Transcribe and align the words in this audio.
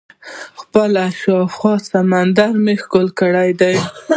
خپل 0.61 0.91
شاوخوا 1.21 1.73
سمندر 1.91 2.51
مې 2.63 2.75
ښکل 2.81 3.07
کړی 3.19 3.49
دئ. 3.59 3.75